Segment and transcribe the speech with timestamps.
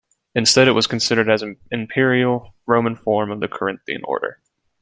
[0.33, 4.39] Instead it was considered as an imperial Roman form of the Corinthian order.